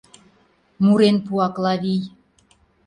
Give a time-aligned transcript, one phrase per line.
[0.83, 2.01] мурен пуа Клавий.